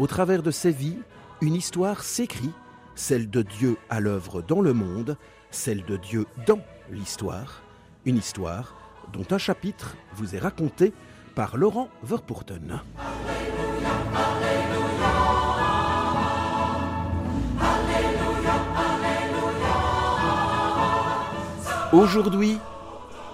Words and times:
au 0.00 0.06
travers 0.06 0.42
de 0.42 0.50
ces 0.50 0.70
vies, 0.70 0.96
une 1.42 1.54
histoire 1.54 2.02
s'écrit, 2.02 2.52
celle 2.94 3.28
de 3.28 3.42
Dieu 3.42 3.76
à 3.90 4.00
l'œuvre 4.00 4.40
dans 4.40 4.62
le 4.62 4.72
monde, 4.72 5.18
celle 5.50 5.84
de 5.84 5.98
Dieu 5.98 6.26
dans 6.46 6.60
l'histoire, 6.90 7.60
une 8.06 8.16
histoire 8.16 8.74
dont 9.12 9.26
un 9.30 9.36
chapitre 9.36 9.96
vous 10.14 10.34
est 10.34 10.38
raconté 10.38 10.94
par 11.34 11.58
Laurent 11.58 11.90
Verpoorten. 12.02 12.80
Aujourd'hui, 21.92 22.58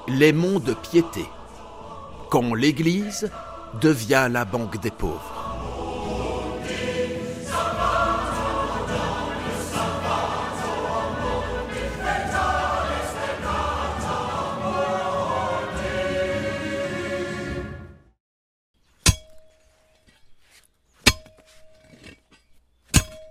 les 0.08 0.32
monts 0.32 0.58
de 0.58 0.74
piété, 0.74 1.26
quand 2.28 2.54
l'Église 2.54 3.30
devient 3.80 4.28
la 4.28 4.44
banque 4.44 4.80
des 4.80 4.90
pauvres. 4.90 5.35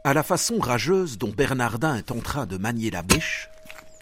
À 0.05 0.13
la 0.13 0.21
façon 0.21 0.59
rageuse 0.59 1.17
dont 1.17 1.33
Bernardin 1.35 1.95
est 1.95 2.11
en 2.11 2.19
train 2.19 2.45
de 2.45 2.57
manier 2.57 2.91
la 2.91 3.01
bêche, 3.01 3.49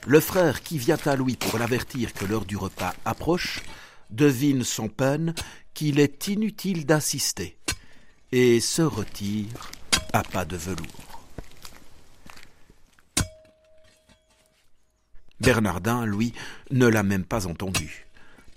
le 0.06 0.20
frère 0.20 0.62
qui 0.62 0.78
vient 0.78 0.98
à 1.06 1.16
lui 1.16 1.38
pour 1.38 1.58
l'avertir 1.58 2.12
que 2.12 2.26
l'heure 2.26 2.44
du 2.44 2.58
repas 2.58 2.94
approche 3.06 3.62
devine 4.10 4.66
sans 4.66 4.90
peine 4.90 5.34
qu'il 5.74 6.02
est 6.02 6.28
inutile 6.28 6.86
d'insister 6.86 7.58
et 8.34 8.60
se 8.60 8.82
retire 8.82 9.72
à 10.12 10.24
pas 10.24 10.44
de 10.44 10.58
velours. 10.58 11.22
Bernardin, 15.40 16.06
lui, 16.06 16.34
ne 16.70 16.88
l'a 16.88 17.04
même 17.04 17.24
pas 17.24 17.48
entendu, 17.48 18.08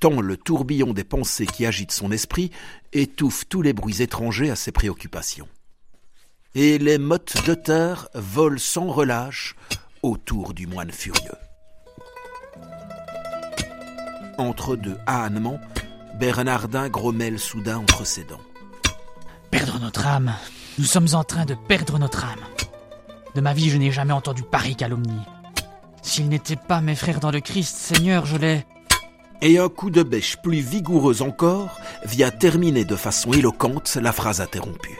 tant 0.00 0.20
le 0.20 0.36
tourbillon 0.36 0.92
des 0.92 1.04
pensées 1.04 1.46
qui 1.46 1.64
agitent 1.64 1.92
son 1.92 2.10
esprit 2.10 2.50
étouffe 2.92 3.44
tous 3.48 3.62
les 3.62 3.72
bruits 3.72 4.02
étrangers 4.02 4.50
à 4.50 4.56
ses 4.56 4.72
préoccupations. 4.72 5.46
Et 6.58 6.78
les 6.78 6.96
mottes 6.96 7.46
de 7.46 7.52
terre 7.52 8.08
volent 8.14 8.56
sans 8.58 8.86
relâche 8.86 9.56
autour 10.02 10.54
du 10.54 10.66
moine 10.66 10.90
furieux. 10.90 11.36
Entre 14.38 14.74
deux 14.74 14.96
ânements, 15.06 15.60
Bernardin 16.18 16.88
grommelle 16.88 17.38
soudain 17.38 17.76
entre 17.76 18.06
ses 18.06 18.24
dents. 18.24 18.40
Perdre 19.50 19.78
notre 19.78 20.06
âme. 20.06 20.32
Nous 20.78 20.86
sommes 20.86 21.08
en 21.12 21.24
train 21.24 21.44
de 21.44 21.54
perdre 21.68 21.98
notre 21.98 22.24
âme. 22.24 22.40
De 23.34 23.42
ma 23.42 23.52
vie, 23.52 23.68
je 23.68 23.76
n'ai 23.76 23.90
jamais 23.90 24.14
entendu 24.14 24.42
pareille 24.42 24.76
calomnie. 24.76 25.26
S'ils 26.00 26.30
n'étaient 26.30 26.56
pas 26.56 26.80
mes 26.80 26.96
frères 26.96 27.20
dans 27.20 27.30
le 27.30 27.40
Christ, 27.40 27.76
Seigneur, 27.76 28.24
je 28.24 28.38
les... 28.38 28.64
Et 29.42 29.58
un 29.58 29.68
coup 29.68 29.90
de 29.90 30.02
bêche 30.02 30.38
plus 30.42 30.60
vigoureux 30.60 31.20
encore 31.20 31.78
vient 32.06 32.30
terminer 32.30 32.86
de 32.86 32.96
façon 32.96 33.34
éloquente 33.34 33.98
la 34.00 34.12
phrase 34.12 34.40
interrompue 34.40 34.98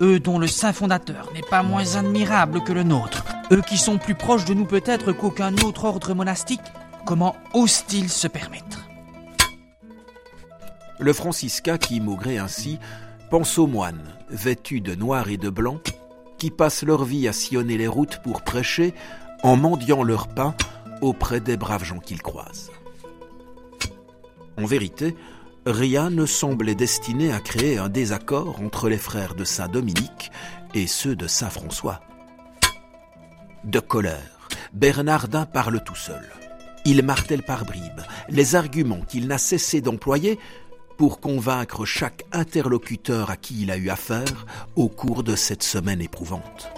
eux 0.00 0.20
dont 0.20 0.38
le 0.38 0.46
saint 0.46 0.72
fondateur 0.72 1.30
n'est 1.34 1.42
pas 1.42 1.62
moins 1.62 1.96
admirable 1.96 2.62
que 2.62 2.72
le 2.72 2.82
nôtre, 2.82 3.24
eux 3.52 3.62
qui 3.62 3.78
sont 3.78 3.98
plus 3.98 4.14
proches 4.14 4.44
de 4.44 4.54
nous 4.54 4.64
peut-être 4.64 5.12
qu'aucun 5.12 5.54
autre 5.58 5.84
ordre 5.84 6.14
monastique, 6.14 6.60
comment 7.04 7.36
osent-ils 7.54 8.10
se 8.10 8.28
permettre? 8.28 8.88
Le 10.98 11.12
franciscain 11.12 11.78
qui 11.78 12.00
maugrait 12.00 12.38
ainsi 12.38 12.78
pense 13.30 13.58
aux 13.58 13.66
moines, 13.66 14.14
vêtus 14.30 14.80
de 14.80 14.94
noir 14.94 15.28
et 15.28 15.36
de 15.36 15.50
blanc, 15.50 15.78
qui 16.38 16.50
passent 16.50 16.82
leur 16.82 17.04
vie 17.04 17.28
à 17.28 17.32
sillonner 17.32 17.78
les 17.78 17.86
routes 17.86 18.20
pour 18.22 18.42
prêcher 18.42 18.94
en 19.42 19.56
mendiant 19.56 20.02
leur 20.02 20.28
pain 20.28 20.54
auprès 21.00 21.40
des 21.40 21.56
braves 21.56 21.84
gens 21.84 21.98
qu'ils 21.98 22.22
croisent. 22.22 22.70
En 24.58 24.64
vérité, 24.64 25.14
rien 25.66 26.10
ne 26.10 26.26
semblait 26.26 26.76
destiné 26.76 27.32
à 27.32 27.40
créer 27.40 27.78
un 27.78 27.88
désaccord 27.88 28.60
entre 28.62 28.88
les 28.88 28.98
frères 28.98 29.34
de 29.34 29.44
Saint 29.44 29.68
Dominique 29.68 30.30
et 30.74 30.86
ceux 30.86 31.16
de 31.16 31.26
Saint 31.26 31.50
François. 31.50 32.00
De 33.64 33.80
colère, 33.80 34.48
Bernardin 34.72 35.44
parle 35.44 35.82
tout 35.82 35.96
seul. 35.96 36.24
Il 36.84 37.02
martèle 37.02 37.42
par 37.42 37.64
bribes 37.64 38.02
les 38.28 38.54
arguments 38.54 39.00
qu'il 39.00 39.26
n'a 39.26 39.38
cessé 39.38 39.80
d'employer 39.80 40.38
pour 40.96 41.20
convaincre 41.20 41.84
chaque 41.84 42.24
interlocuteur 42.32 43.30
à 43.30 43.36
qui 43.36 43.62
il 43.62 43.70
a 43.72 43.76
eu 43.76 43.90
affaire 43.90 44.46
au 44.76 44.88
cours 44.88 45.24
de 45.24 45.34
cette 45.34 45.64
semaine 45.64 46.00
éprouvante. 46.00 46.70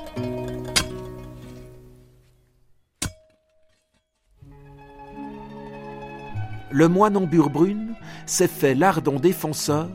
Le 6.70 6.88
moine 6.88 7.16
en 7.16 7.26
brune 7.26 7.94
s'est 8.26 8.48
fait 8.48 8.74
l'ardent 8.74 9.18
défenseur 9.18 9.88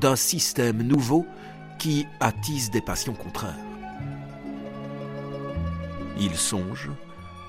d'un 0.00 0.16
système 0.16 0.82
nouveau 0.82 1.26
qui 1.78 2.06
attise 2.20 2.70
des 2.70 2.80
passions 2.80 3.14
contraires. 3.14 3.54
Il 6.18 6.34
songe, 6.34 6.90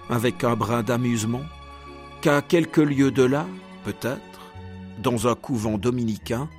avec 0.10 0.44
un 0.44 0.56
brin 0.56 0.84
d'amusement, 0.84 1.42
qu'à 2.22 2.42
quelques 2.42 2.78
lieues 2.78 3.12
de 3.12 3.24
là, 3.24 3.46
peut-être, 3.84 4.20
dans 5.02 5.28
un 5.28 5.36
couvent 5.36 5.78
dominicain, 5.78 6.50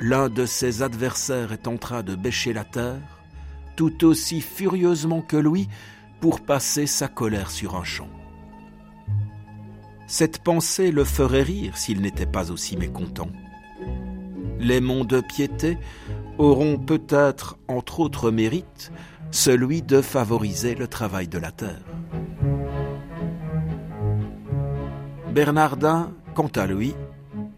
l'un 0.00 0.28
de 0.28 0.46
ses 0.46 0.82
adversaires 0.82 1.52
est 1.52 1.66
en 1.66 1.76
train 1.76 2.02
de 2.02 2.14
bêcher 2.14 2.52
la 2.52 2.64
terre, 2.64 3.00
tout 3.76 4.04
aussi 4.04 4.40
furieusement 4.40 5.22
que 5.22 5.36
lui, 5.36 5.68
pour 6.20 6.40
passer 6.40 6.86
sa 6.86 7.08
colère 7.08 7.50
sur 7.50 7.74
un 7.74 7.84
champ. 7.84 8.08
Cette 10.12 10.40
pensée 10.40 10.90
le 10.90 11.04
ferait 11.04 11.42
rire 11.42 11.78
s'il 11.78 12.02
n'était 12.02 12.26
pas 12.26 12.50
aussi 12.50 12.76
mécontent. 12.76 13.30
Les 14.58 14.82
monts 14.82 15.06
de 15.06 15.22
piété 15.22 15.78
auront 16.36 16.76
peut-être, 16.76 17.56
entre 17.66 18.00
autres 18.00 18.30
mérites, 18.30 18.92
celui 19.30 19.80
de 19.80 20.02
favoriser 20.02 20.74
le 20.74 20.86
travail 20.86 21.28
de 21.28 21.38
la 21.38 21.50
terre. 21.50 21.80
Bernardin, 25.32 26.12
quant 26.34 26.50
à 26.56 26.66
lui, 26.66 26.92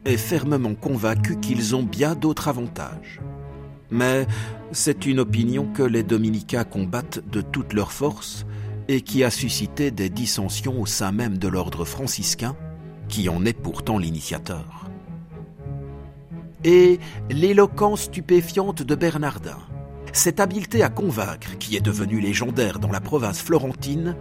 est 0.05 0.17
fermement 0.17 0.77
convaincu 0.77 1.41
qu'ils 1.41 1.75
ont 1.75 1.83
bien 1.83 2.15
d'autres 2.15 2.47
avantages. 2.47 3.21
Mais 3.91 4.29
c'est 4.71 5.07
une 5.07 5.19
opinion 5.19 5.67
que 5.75 5.83
les 5.83 6.05
dominicains 6.05 6.63
combattent 6.63 7.29
de 7.29 7.41
toutes 7.41 7.73
leurs 7.73 7.91
forces 7.91 8.47
et 8.89 9.01
qui 9.01 9.25
a 9.25 9.31
suscité 9.31 9.91
des 9.91 10.09
dissensions 10.09 10.81
au 10.81 10.87
sein 10.87 11.13
même 11.13 11.39
de 11.39 11.49
l'ordre 11.49 11.85
franciscain, 11.85 12.57
qui 13.09 13.29
en 13.29 13.45
est 13.45 13.59
pourtant 13.59 13.99
l'initiateur. 13.99 14.89
Et 16.65 16.99
l'éloquence 17.31 18.03
stupéfiante 18.03 18.83
de 18.83 18.95
Bernardin, 18.95 19.59
cette 20.13 20.41
habileté 20.41 20.83
à 20.83 20.89
convaincre 20.89 21.59
qui 21.59 21.77
est 21.77 21.81
devenue 21.81 22.21
légendaire 22.21 22.79
dans 22.79 22.91
la 22.91 23.01
province 23.01 23.43
florentine, 23.43 24.17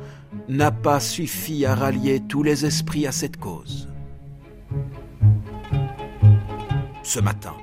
n'a 0.49 0.71
pas 0.71 0.99
suffi 0.99 1.65
à 1.65 1.75
rallier 1.75 2.21
tous 2.27 2.43
les 2.43 2.65
esprits 2.65 3.07
à 3.07 3.11
cette 3.11 3.37
cause. 3.37 3.87
Ce 7.03 7.19
matin, 7.19 7.53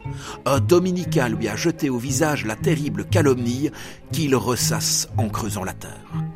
un 0.44 0.61
dominicain 0.61 1.29
lui 1.29 1.49
a 1.49 1.56
jeté 1.56 1.91
au 1.91 1.99
visage 1.99 2.44
la 2.44 2.56
terrible 2.56 3.05
calomnie 3.06 3.70
qu'il 4.12 4.37
ressasse 4.37 5.08
en 5.17 5.29
creusant 5.29 5.64
la 5.64 5.73
terre. 5.73 6.30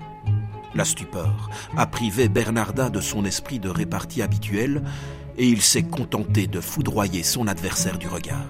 La 0.74 0.84
stupeur 0.84 1.50
a 1.76 1.86
privé 1.86 2.28
Bernardin 2.28 2.90
de 2.90 3.00
son 3.00 3.24
esprit 3.24 3.60
de 3.60 3.68
répartie 3.68 4.22
habituel 4.22 4.82
et 5.38 5.46
il 5.46 5.62
s'est 5.62 5.84
contenté 5.84 6.46
de 6.46 6.60
foudroyer 6.60 7.22
son 7.22 7.46
adversaire 7.46 7.98
du 7.98 8.08
regard. 8.08 8.46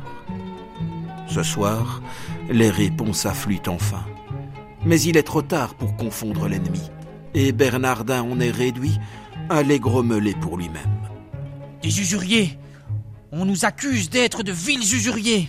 Ce 1.28 1.42
soir, 1.42 2.02
les 2.50 2.70
réponses 2.70 3.26
affluent 3.26 3.68
enfin. 3.68 4.04
Mais 4.84 5.00
il 5.00 5.16
est 5.16 5.22
trop 5.22 5.42
tard 5.42 5.74
pour 5.74 5.96
confondre 5.96 6.48
l'ennemi, 6.48 6.90
et 7.32 7.52
Bernardin 7.52 8.22
en 8.22 8.38
est 8.40 8.50
réduit 8.50 8.98
à 9.48 9.62
les 9.62 9.80
grommeler 9.80 10.34
pour 10.34 10.58
lui-même. 10.58 11.00
Des 11.82 12.00
usuriers 12.00 12.58
«On 13.32 13.44
nous 13.44 13.64
accuse 13.64 14.10
d'être 14.10 14.42
de 14.42 14.52
vils 14.52 14.94
usuriers 14.94 15.48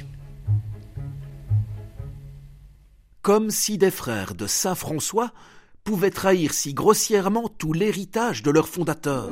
comme 3.25 3.49
si 3.49 3.79
des 3.79 3.89
frères 3.89 4.35
de 4.35 4.45
Saint 4.45 4.75
François 4.75 5.31
pouvaient 5.85 6.09
trahir 6.09 6.51
si 6.51 6.73
grossièrement 6.73 7.47
tout 7.47 7.71
l'héritage 7.71 8.41
de 8.41 8.49
leur 8.49 8.67
fondateur. 8.67 9.29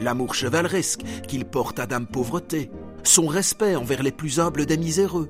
L'amour 0.00 0.34
chevaleresque 0.34 1.02
qu'il 1.28 1.44
porte 1.44 1.78
à 1.78 1.86
Dame 1.86 2.06
Pauvreté, 2.06 2.70
son 3.04 3.26
respect 3.26 3.76
envers 3.76 4.02
les 4.02 4.10
plus 4.10 4.40
humbles 4.40 4.64
des 4.64 4.78
miséreux, 4.78 5.28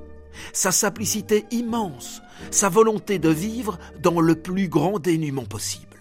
sa 0.52 0.70
simplicité 0.70 1.44
immense, 1.50 2.22
sa 2.52 2.68
volonté 2.68 3.18
de 3.18 3.30
vivre 3.30 3.80
dans 4.00 4.20
le 4.20 4.36
plus 4.36 4.68
grand 4.68 5.00
dénuement 5.00 5.44
possible. 5.44 5.98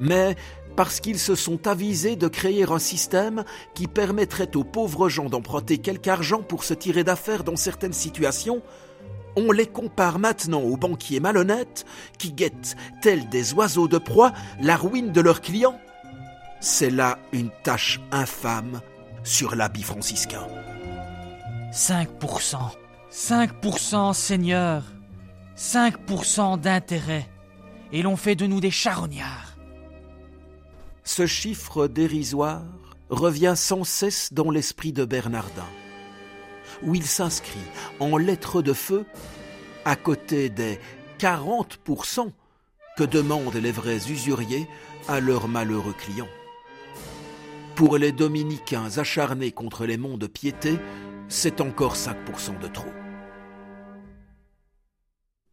Mais 0.00 0.34
parce 0.74 1.00
qu'ils 1.00 1.18
se 1.18 1.34
sont 1.34 1.66
avisés 1.66 2.16
de 2.16 2.26
créer 2.26 2.64
un 2.64 2.78
système 2.78 3.44
qui 3.74 3.86
permettrait 3.86 4.56
aux 4.56 4.64
pauvres 4.64 5.10
gens 5.10 5.28
d'emprunter 5.28 5.76
quelque 5.76 6.08
argent 6.08 6.42
pour 6.42 6.64
se 6.64 6.72
tirer 6.72 7.04
d'affaires 7.04 7.44
dans 7.44 7.56
certaines 7.56 7.92
situations, 7.92 8.62
on 9.36 9.52
les 9.52 9.66
compare 9.66 10.18
maintenant 10.18 10.60
aux 10.60 10.76
banquiers 10.76 11.20
malhonnêtes 11.20 11.84
qui 12.18 12.32
guettent, 12.32 12.76
tels 13.02 13.28
des 13.28 13.54
oiseaux 13.54 13.88
de 13.88 13.98
proie, 13.98 14.32
la 14.60 14.76
ruine 14.76 15.12
de 15.12 15.20
leurs 15.20 15.40
clients. 15.40 15.80
C'est 16.60 16.90
là 16.90 17.18
une 17.32 17.50
tâche 17.62 18.00
infâme 18.10 18.80
sur 19.22 19.54
l'habit 19.54 19.82
franciscain. 19.82 20.46
5%. 21.72 22.58
5%, 23.10 24.12
Seigneur. 24.14 24.84
5% 25.56 26.60
d'intérêt. 26.60 27.28
Et 27.92 28.02
l'on 28.02 28.16
fait 28.16 28.34
de 28.34 28.46
nous 28.46 28.60
des 28.60 28.70
charognards. 28.70 29.56
Ce 31.04 31.26
chiffre 31.26 31.86
dérisoire 31.86 32.62
revient 33.10 33.54
sans 33.56 33.84
cesse 33.84 34.32
dans 34.32 34.50
l'esprit 34.50 34.92
de 34.92 35.04
Bernardin, 35.04 35.66
où 36.82 36.94
il 36.94 37.06
s'inscrit 37.06 37.58
en 38.00 38.16
lettres 38.16 38.62
de 38.62 38.72
feu 38.72 39.04
à 39.84 39.96
côté 39.96 40.48
des 40.48 40.78
40% 41.18 42.30
que 42.96 43.04
demandent 43.04 43.54
les 43.54 43.72
vrais 43.72 44.10
usuriers 44.10 44.68
à 45.08 45.20
leurs 45.20 45.48
malheureux 45.48 45.94
clients. 45.94 46.28
Pour 47.74 47.98
les 47.98 48.12
dominicains 48.12 48.98
acharnés 48.98 49.52
contre 49.52 49.84
les 49.84 49.96
monts 49.96 50.16
de 50.16 50.28
piété, 50.28 50.78
c'est 51.28 51.60
encore 51.60 51.96
5% 51.96 52.58
de 52.60 52.68
trop. 52.68 52.92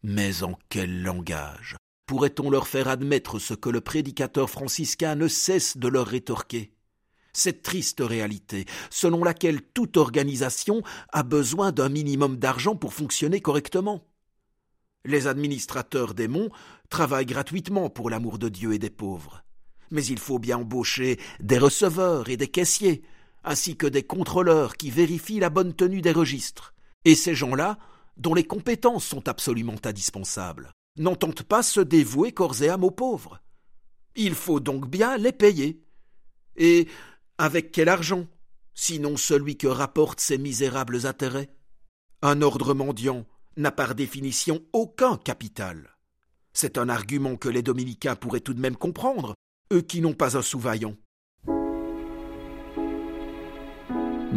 Mais 0.03 0.43
en 0.43 0.57
quel 0.69 1.03
langage 1.03 1.75
pourrait-on 2.05 2.49
leur 2.49 2.67
faire 2.67 2.87
admettre 2.87 3.39
ce 3.39 3.53
que 3.53 3.69
le 3.69 3.81
prédicateur 3.81 4.49
franciscain 4.49 5.15
ne 5.15 5.27
cesse 5.27 5.77
de 5.77 5.87
leur 5.87 6.07
rétorquer? 6.07 6.73
Cette 7.33 7.63
triste 7.63 8.01
réalité, 8.01 8.65
selon 8.89 9.23
laquelle 9.23 9.61
toute 9.61 9.97
organisation 9.97 10.81
a 11.13 11.23
besoin 11.23 11.71
d'un 11.71 11.89
minimum 11.89 12.37
d'argent 12.37 12.75
pour 12.75 12.93
fonctionner 12.93 13.41
correctement. 13.41 14.05
Les 15.05 15.27
administrateurs 15.27 16.13
des 16.13 16.27
monts 16.27 16.49
travaillent 16.89 17.25
gratuitement 17.25 17.89
pour 17.89 18.09
l'amour 18.09 18.37
de 18.37 18.49
Dieu 18.49 18.73
et 18.73 18.79
des 18.79 18.89
pauvres. 18.89 19.43
Mais 19.89 20.05
il 20.05 20.19
faut 20.19 20.39
bien 20.39 20.59
embaucher 20.59 21.19
des 21.39 21.57
receveurs 21.57 22.29
et 22.29 22.37
des 22.37 22.47
caissiers, 22.47 23.01
ainsi 23.43 23.75
que 23.75 23.87
des 23.87 24.03
contrôleurs 24.03 24.77
qui 24.77 24.91
vérifient 24.91 25.39
la 25.39 25.49
bonne 25.49 25.73
tenue 25.73 26.01
des 26.01 26.11
registres. 26.11 26.73
Et 27.05 27.15
ces 27.15 27.33
gens-là, 27.33 27.79
dont 28.17 28.33
les 28.33 28.43
compétences 28.43 29.05
sont 29.05 29.27
absolument 29.27 29.75
indispensables, 29.83 30.71
n'entendent 30.97 31.43
pas 31.43 31.63
se 31.63 31.81
dévouer 31.81 32.31
corps 32.31 32.61
et 32.61 32.69
âme 32.69 32.83
aux 32.83 32.91
pauvres. 32.91 33.41
Il 34.15 34.35
faut 34.35 34.59
donc 34.59 34.87
bien 34.87 35.17
les 35.17 35.31
payer. 35.31 35.81
Et 36.57 36.87
avec 37.41 37.71
quel 37.71 37.89
argent, 37.89 38.27
sinon 38.75 39.17
celui 39.17 39.57
que 39.57 39.65
rapportent 39.65 40.19
ces 40.19 40.37
misérables 40.37 41.07
intérêts? 41.07 41.49
Un 42.21 42.43
ordre 42.43 42.75
mendiant 42.75 43.25
n'a 43.57 43.71
par 43.71 43.95
définition 43.95 44.61
aucun 44.73 45.17
capital. 45.17 45.97
C'est 46.53 46.77
un 46.77 46.87
argument 46.87 47.37
que 47.37 47.49
les 47.49 47.63
dominicains 47.63 48.15
pourraient 48.15 48.41
tout 48.41 48.53
de 48.53 48.61
même 48.61 48.75
comprendre, 48.75 49.33
eux 49.73 49.81
qui 49.81 50.01
n'ont 50.01 50.13
pas 50.13 50.37
un 50.37 50.43
sous-vaillant. 50.43 50.95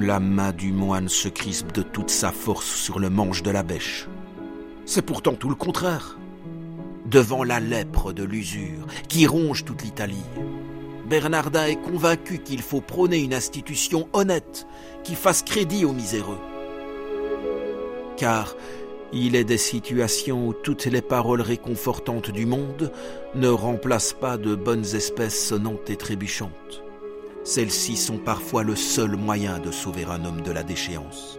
La 0.00 0.18
main 0.18 0.52
du 0.52 0.72
moine 0.72 1.10
se 1.10 1.28
crispe 1.28 1.72
de 1.72 1.82
toute 1.82 2.08
sa 2.08 2.32
force 2.32 2.74
sur 2.74 2.98
le 2.98 3.10
manche 3.10 3.42
de 3.42 3.50
la 3.50 3.62
bêche. 3.62 4.08
C'est 4.86 5.02
pourtant 5.02 5.34
tout 5.34 5.50
le 5.50 5.54
contraire. 5.54 6.18
Devant 7.04 7.44
la 7.44 7.60
lèpre 7.60 8.14
de 8.14 8.24
l'usure 8.24 8.86
qui 9.10 9.26
ronge 9.26 9.66
toute 9.66 9.82
l'Italie, 9.82 10.24
Bernardin 11.06 11.66
est 11.66 11.82
convaincu 11.82 12.38
qu'il 12.38 12.62
faut 12.62 12.80
prôner 12.80 13.18
une 13.18 13.34
institution 13.34 14.08
honnête 14.12 14.66
qui 15.02 15.14
fasse 15.14 15.42
crédit 15.42 15.84
aux 15.84 15.92
miséreux. 15.92 16.38
Car 18.16 18.56
il 19.12 19.36
est 19.36 19.44
des 19.44 19.58
situations 19.58 20.48
où 20.48 20.52
toutes 20.52 20.86
les 20.86 21.02
paroles 21.02 21.40
réconfortantes 21.40 22.30
du 22.30 22.46
monde 22.46 22.90
ne 23.34 23.48
remplacent 23.48 24.14
pas 24.14 24.36
de 24.38 24.54
bonnes 24.54 24.84
espèces 24.94 25.48
sonnantes 25.48 25.88
et 25.88 25.96
trébuchantes. 25.96 26.82
Celles-ci 27.44 27.96
sont 27.96 28.18
parfois 28.18 28.62
le 28.62 28.74
seul 28.74 29.16
moyen 29.16 29.58
de 29.58 29.70
sauver 29.70 30.04
un 30.04 30.24
homme 30.24 30.40
de 30.40 30.50
la 30.50 30.62
déchéance. 30.62 31.38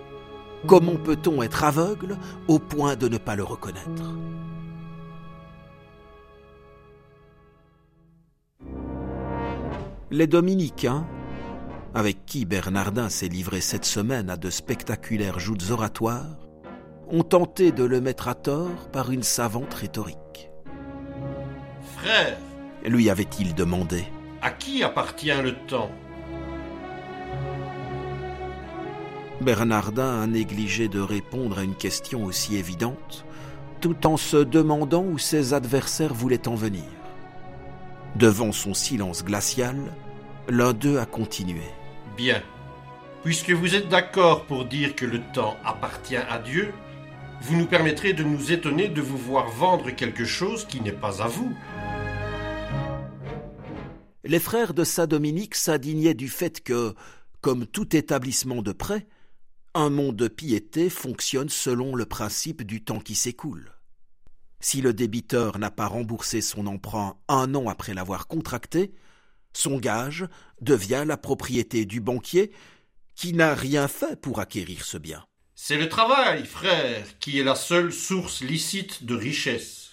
Comment 0.67 0.95
peut-on 0.95 1.43
être 1.43 1.63
aveugle 1.63 2.17
au 2.47 2.59
point 2.59 2.95
de 2.95 3.07
ne 3.07 3.17
pas 3.17 3.35
le 3.35 3.43
reconnaître? 3.43 4.13
Les 10.11 10.27
dominicains, 10.27 11.07
avec 11.95 12.27
qui 12.27 12.45
Bernardin 12.45 13.09
s'est 13.09 13.27
livré 13.27 13.59
cette 13.59 13.85
semaine 13.85 14.29
à 14.29 14.37
de 14.37 14.51
spectaculaires 14.51 15.39
joutes 15.39 15.71
oratoires, 15.71 16.37
ont 17.09 17.23
tenté 17.23 17.71
de 17.71 17.83
le 17.83 18.01
mettre 18.01 18.27
à 18.27 18.35
tort 18.35 18.89
par 18.91 19.11
une 19.11 19.23
savante 19.23 19.73
rhétorique. 19.73 20.51
Frère, 21.97 22.37
lui 22.85 23.09
avait-il 23.09 23.55
demandé? 23.55 24.03
À 24.43 24.51
qui 24.51 24.83
appartient 24.83 25.41
le 25.41 25.55
temps? 25.65 25.89
Bernardin 29.41 30.21
a 30.21 30.27
négligé 30.27 30.87
de 30.87 30.99
répondre 30.99 31.57
à 31.57 31.63
une 31.63 31.75
question 31.75 32.25
aussi 32.25 32.57
évidente, 32.57 33.25
tout 33.81 34.05
en 34.05 34.17
se 34.17 34.37
demandant 34.37 35.03
où 35.03 35.17
ses 35.17 35.55
adversaires 35.55 36.13
voulaient 36.13 36.47
en 36.47 36.55
venir. 36.55 36.83
Devant 38.15 38.53
son 38.53 38.73
silence 38.73 39.25
glacial, 39.25 39.75
l'un 40.47 40.71
d'eux 40.71 40.99
a 40.99 41.05
continué. 41.05 41.63
Bien. 42.15 42.41
Puisque 43.25 43.51
vous 43.51 43.75
êtes 43.75 43.89
d'accord 43.89 44.45
pour 44.45 44.63
dire 44.63 44.95
que 44.95 45.05
le 45.05 45.19
temps 45.33 45.57
appartient 45.65 46.15
à 46.15 46.39
Dieu, 46.39 46.71
vous 47.41 47.57
nous 47.57 47.65
permettrez 47.65 48.13
de 48.13 48.23
nous 48.23 48.53
étonner 48.53 48.87
de 48.87 49.01
vous 49.01 49.17
voir 49.17 49.49
vendre 49.49 49.89
quelque 49.91 50.23
chose 50.23 50.65
qui 50.65 50.79
n'est 50.79 50.93
pas 50.93 51.21
à 51.21 51.27
vous. 51.27 51.53
Les 54.23 54.39
frères 54.39 54.73
de 54.73 54.85
Saint-Dominique 54.85 55.55
s'indignaient 55.55 56.13
du 56.13 56.29
fait 56.29 56.63
que, 56.63 56.95
comme 57.41 57.67
tout 57.67 57.97
établissement 57.97 58.61
de 58.61 58.71
prêt, 58.71 59.07
un 59.73 59.89
monde 59.89 60.15
de 60.15 60.29
piété 60.29 60.89
fonctionne 60.89 61.49
selon 61.49 61.95
le 61.95 62.05
principe 62.05 62.63
du 62.63 62.81
temps 62.81 63.01
qui 63.01 63.13
s'écoule. 63.13 63.74
Si 64.59 64.81
le 64.81 64.93
débiteur 64.93 65.59
n'a 65.59 65.71
pas 65.71 65.87
remboursé 65.87 66.41
son 66.41 66.67
emprunt 66.67 67.17
un 67.27 67.53
an 67.55 67.67
après 67.67 67.93
l'avoir 67.93 68.27
contracté, 68.27 68.93
son 69.53 69.77
gage 69.77 70.25
devient 70.61 71.03
la 71.05 71.17
propriété 71.17 71.85
du 71.85 72.01
banquier 72.01 72.51
qui 73.15 73.33
n'a 73.33 73.55
rien 73.55 73.87
fait 73.87 74.19
pour 74.19 74.39
acquérir 74.39 74.83
ce 74.83 74.97
bien. 74.97 75.25
C'est 75.55 75.77
le 75.77 75.87
travail, 75.87 76.45
frère, 76.45 77.05
qui 77.19 77.39
est 77.39 77.43
la 77.43 77.55
seule 77.55 77.93
source 77.93 78.41
licite 78.41 79.05
de 79.05 79.15
richesse. 79.15 79.91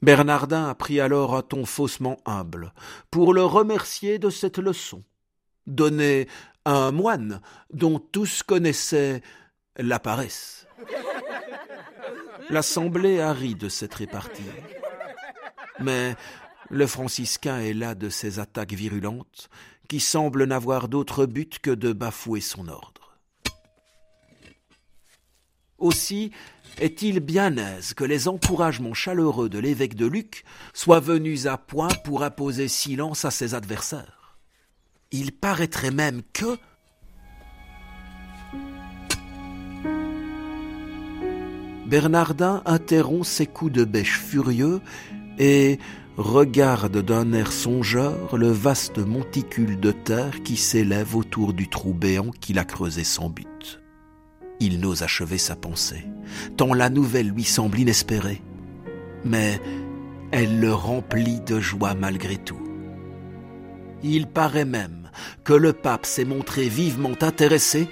Bernardin 0.00 0.68
a 0.68 0.74
pris 0.74 1.00
alors 1.00 1.36
un 1.36 1.42
ton 1.42 1.66
faussement 1.66 2.18
humble, 2.24 2.72
pour 3.10 3.34
le 3.34 3.44
remercier 3.44 4.18
de 4.18 4.30
cette 4.30 4.58
leçon, 4.58 5.04
donnée 5.66 6.28
à 6.64 6.72
un 6.72 6.92
moine 6.92 7.40
dont 7.72 7.98
tous 7.98 8.42
connaissaient 8.42 9.22
la 9.76 10.00
paresse. 10.00 10.66
L'assemblée 12.52 13.18
a 13.18 13.32
ri 13.32 13.54
de 13.54 13.70
cette 13.70 13.94
répartie. 13.94 14.42
Mais 15.80 16.14
le 16.68 16.86
franciscain 16.86 17.60
est 17.60 17.72
là 17.72 17.94
de 17.94 18.10
ces 18.10 18.40
attaques 18.40 18.74
virulentes 18.74 19.48
qui 19.88 20.00
semblent 20.00 20.44
n'avoir 20.44 20.88
d'autre 20.88 21.24
but 21.24 21.60
que 21.60 21.70
de 21.70 21.94
bafouer 21.94 22.42
son 22.42 22.68
ordre. 22.68 23.16
Aussi 25.78 26.30
est-il 26.78 27.20
bien 27.20 27.56
aise 27.56 27.94
que 27.94 28.04
les 28.04 28.28
encouragements 28.28 28.92
chaleureux 28.92 29.48
de 29.48 29.58
l'évêque 29.58 29.94
de 29.94 30.04
Luc 30.04 30.44
soient 30.74 31.00
venus 31.00 31.46
à 31.46 31.56
point 31.56 31.88
pour 32.04 32.22
imposer 32.22 32.68
silence 32.68 33.24
à 33.24 33.30
ses 33.30 33.54
adversaires. 33.54 34.36
Il 35.10 35.32
paraîtrait 35.32 35.90
même 35.90 36.20
que 36.34 36.58
Bernardin 41.92 42.62
interrompt 42.64 43.26
ses 43.26 43.44
coups 43.44 43.70
de 43.70 43.84
bêche 43.84 44.18
furieux 44.18 44.80
et 45.38 45.78
regarde 46.16 47.02
d'un 47.02 47.34
air 47.34 47.52
songeur 47.52 48.34
le 48.38 48.48
vaste 48.50 48.96
monticule 48.96 49.78
de 49.78 49.90
terre 49.90 50.42
qui 50.42 50.56
s'élève 50.56 51.14
autour 51.14 51.52
du 51.52 51.68
trou 51.68 51.92
béant 51.92 52.30
qu'il 52.30 52.58
a 52.58 52.64
creusé 52.64 53.04
sans 53.04 53.28
but. 53.28 53.82
Il 54.58 54.80
n'ose 54.80 55.02
achever 55.02 55.36
sa 55.36 55.54
pensée, 55.54 56.06
tant 56.56 56.72
la 56.72 56.88
nouvelle 56.88 57.28
lui 57.28 57.44
semble 57.44 57.78
inespérée. 57.78 58.40
mais 59.26 59.60
elle 60.30 60.60
le 60.60 60.72
remplit 60.72 61.40
de 61.40 61.60
joie 61.60 61.92
malgré 61.92 62.38
tout. 62.38 62.62
Il 64.02 64.28
paraît 64.28 64.64
même 64.64 65.10
que 65.44 65.52
le 65.52 65.74
pape 65.74 66.06
s'est 66.06 66.24
montré 66.24 66.70
vivement 66.70 67.12
intéressé 67.20 67.86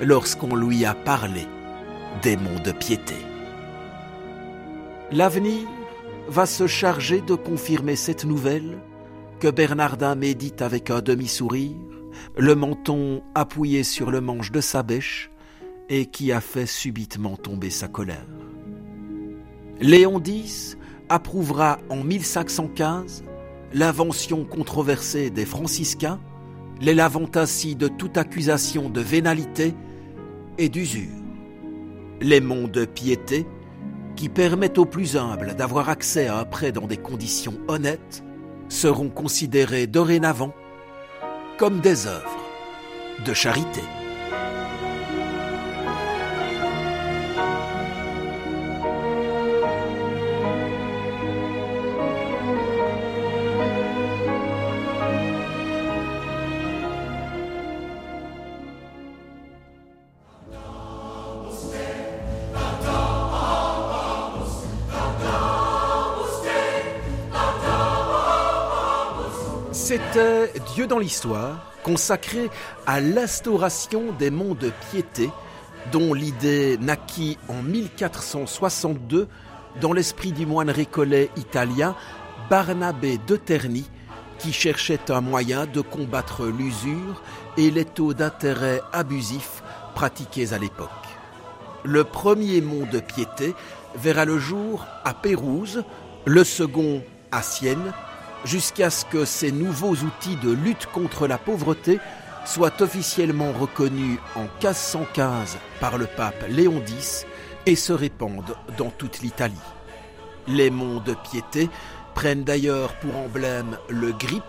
lorsqu'on 0.00 0.54
lui 0.54 0.84
a 0.84 0.94
parlé 0.94 1.42
des 2.22 2.36
monts 2.36 2.60
de 2.64 2.72
piété. 2.72 3.14
L'avenir 5.12 5.68
va 6.28 6.46
se 6.46 6.66
charger 6.66 7.20
de 7.20 7.34
confirmer 7.34 7.96
cette 7.96 8.24
nouvelle 8.24 8.78
que 9.40 9.48
Bernardin 9.48 10.14
médite 10.14 10.62
avec 10.62 10.90
un 10.90 11.00
demi-sourire, 11.00 11.76
le 12.36 12.54
menton 12.54 13.22
appuyé 13.34 13.82
sur 13.82 14.10
le 14.10 14.20
manche 14.20 14.50
de 14.50 14.60
sa 14.60 14.82
bêche, 14.82 15.30
et 15.88 16.06
qui 16.06 16.32
a 16.32 16.40
fait 16.40 16.66
subitement 16.66 17.36
tomber 17.36 17.70
sa 17.70 17.86
colère. 17.86 18.26
Léon 19.80 20.20
X 20.24 20.76
approuvera 21.08 21.78
en 21.90 22.02
1515 22.02 23.22
l'invention 23.72 24.44
controversée 24.44 25.30
des 25.30 25.44
franciscains, 25.44 26.18
les 26.80 26.94
lavant 26.94 27.30
ainsi 27.34 27.76
de 27.76 27.88
toute 27.88 28.16
accusation 28.16 28.88
de 28.88 29.00
vénalité 29.00 29.74
et 30.58 30.68
d'usure. 30.68 31.25
Les 32.20 32.40
monts 32.40 32.68
de 32.68 32.84
piété, 32.84 33.46
qui 34.16 34.28
permettent 34.28 34.78
aux 34.78 34.86
plus 34.86 35.16
humbles 35.16 35.54
d'avoir 35.54 35.88
accès 35.88 36.26
à 36.26 36.38
un 36.38 36.44
prêt 36.44 36.72
dans 36.72 36.86
des 36.86 36.96
conditions 36.96 37.54
honnêtes, 37.68 38.24
seront 38.68 39.10
considérés 39.10 39.86
dorénavant 39.86 40.54
comme 41.58 41.80
des 41.80 42.06
œuvres 42.06 42.36
de 43.24 43.32
charité. 43.32 43.82
C'était 69.96 70.52
Dieu 70.74 70.86
dans 70.86 70.98
l'histoire, 70.98 71.72
consacré 71.82 72.50
à 72.86 73.00
l'instauration 73.00 74.12
des 74.18 74.30
monts 74.30 74.54
de 74.54 74.70
piété, 74.90 75.30
dont 75.90 76.12
l'idée 76.12 76.76
naquit 76.76 77.38
en 77.48 77.62
1462 77.62 79.26
dans 79.80 79.94
l'esprit 79.94 80.32
du 80.32 80.44
moine 80.44 80.68
récollet 80.68 81.30
italien 81.38 81.96
Barnabé 82.50 83.18
de 83.26 83.36
Terni, 83.36 83.88
qui 84.38 84.52
cherchait 84.52 85.10
un 85.10 85.22
moyen 85.22 85.64
de 85.64 85.80
combattre 85.80 86.44
l'usure 86.44 87.22
et 87.56 87.70
les 87.70 87.86
taux 87.86 88.12
d'intérêt 88.12 88.82
abusifs 88.92 89.62
pratiqués 89.94 90.52
à 90.52 90.58
l'époque. 90.58 90.90
Le 91.84 92.04
premier 92.04 92.60
mont 92.60 92.84
de 92.84 93.00
piété 93.00 93.54
verra 93.94 94.26
le 94.26 94.38
jour 94.38 94.84
à 95.04 95.14
Pérouse, 95.14 95.84
le 96.26 96.44
second 96.44 97.02
à 97.32 97.40
Sienne, 97.40 97.94
jusqu'à 98.46 98.90
ce 98.90 99.04
que 99.04 99.24
ces 99.24 99.52
nouveaux 99.52 99.96
outils 99.96 100.36
de 100.36 100.52
lutte 100.52 100.86
contre 100.86 101.26
la 101.26 101.36
pauvreté 101.36 101.98
soient 102.44 102.80
officiellement 102.80 103.52
reconnus 103.52 104.18
en 104.36 104.42
1515 104.42 105.58
par 105.80 105.98
le 105.98 106.06
pape 106.06 106.44
Léon 106.48 106.80
X 106.86 107.26
et 107.66 107.74
se 107.74 107.92
répandent 107.92 108.56
dans 108.78 108.90
toute 108.90 109.20
l'Italie. 109.20 109.54
Les 110.46 110.70
monts 110.70 111.00
de 111.00 111.14
piété 111.14 111.68
prennent 112.14 112.44
d'ailleurs 112.44 112.94
pour 112.94 113.16
emblème 113.16 113.76
le 113.88 114.12
grip, 114.12 114.44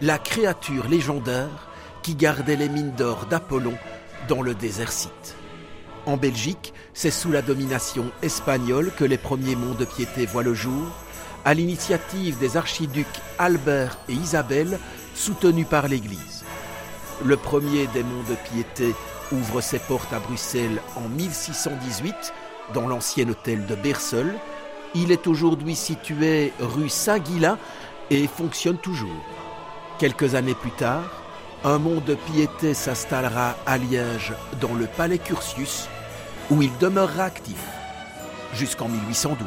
la 0.00 0.18
créature 0.18 0.88
légendaire 0.88 1.68
qui 2.02 2.14
gardait 2.14 2.56
les 2.56 2.68
mines 2.68 2.94
d'or 2.94 3.26
d'Apollon 3.26 3.74
dans 4.28 4.42
le 4.42 4.54
désert 4.54 4.92
site. 4.92 5.36
En 6.04 6.16
Belgique, 6.16 6.74
c'est 6.94 7.12
sous 7.12 7.30
la 7.30 7.42
domination 7.42 8.10
espagnole 8.22 8.90
que 8.96 9.04
les 9.04 9.18
premiers 9.18 9.54
monts 9.54 9.74
de 9.74 9.84
piété 9.84 10.26
voient 10.26 10.42
le 10.42 10.54
jour, 10.54 10.88
à 11.44 11.54
l'initiative 11.54 12.38
des 12.38 12.56
archiducs 12.56 13.06
Albert 13.38 13.98
et 14.08 14.14
Isabelle, 14.14 14.80
soutenus 15.14 15.66
par 15.68 15.86
l'Église. 15.86 16.44
Le 17.24 17.36
premier 17.36 17.86
des 17.88 18.02
monts 18.02 18.24
de 18.28 18.34
piété 18.50 18.94
ouvre 19.30 19.60
ses 19.60 19.78
portes 19.78 20.12
à 20.12 20.18
Bruxelles 20.18 20.80
en 20.96 21.08
1618 21.08 22.32
dans 22.74 22.88
l'ancien 22.88 23.28
hôtel 23.28 23.64
de 23.66 23.76
Bersel. 23.76 24.34
Il 24.94 25.12
est 25.12 25.28
aujourd'hui 25.28 25.76
situé 25.76 26.52
rue 26.58 26.88
Saint-Guilain 26.88 27.58
et 28.10 28.26
fonctionne 28.26 28.78
toujours. 28.78 29.24
Quelques 30.00 30.34
années 30.34 30.54
plus 30.54 30.72
tard, 30.72 31.21
un 31.64 31.78
mont 31.78 32.00
de 32.00 32.14
piété 32.14 32.74
s'installera 32.74 33.56
à 33.66 33.78
Liège 33.78 34.32
dans 34.60 34.74
le 34.74 34.86
palais 34.86 35.18
Curtius 35.18 35.88
où 36.50 36.60
il 36.60 36.76
demeurera 36.78 37.24
actif 37.24 37.64
jusqu'en 38.52 38.88
1812. 38.88 39.46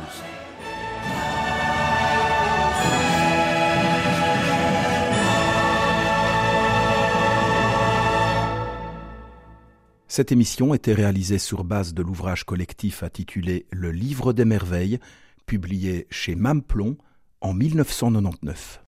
Cette 10.08 10.32
émission 10.32 10.74
était 10.74 10.94
réalisée 10.94 11.40
sur 11.40 11.66
base 11.66 11.94
de 11.94 12.02
l'ouvrage 12.02 12.46
collectif 12.46 13.04
intitulé 13.04 13.66
Le 13.72 13.92
Livre 13.92 14.32
des 14.32 14.46
Merveilles, 14.46 15.00
publié 15.46 16.08
chez 16.10 16.36
Mamplon 16.36 16.96
en 17.42 17.54
1999. 17.54 18.85